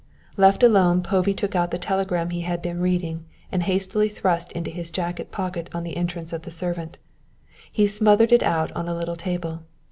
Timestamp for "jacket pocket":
4.89-5.69